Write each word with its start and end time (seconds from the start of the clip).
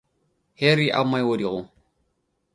ሃሪ 0.59 0.79
ኣብ 0.97 1.05
ማይ 1.11 1.23
ወዲቑ። 1.29 1.55